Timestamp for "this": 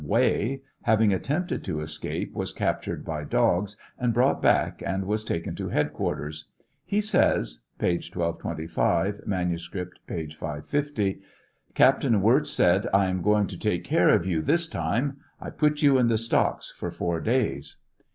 14.41-14.65